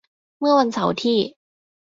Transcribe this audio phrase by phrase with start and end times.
[0.39, 1.17] เมื่อวันเสาร์ที่